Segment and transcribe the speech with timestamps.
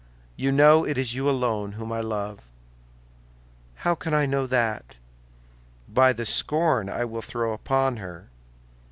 [0.35, 2.39] You know it is you alone whom I love."
[3.85, 4.95] "How can I know that?"
[5.87, 8.27] "By the scorn I will throw upon her."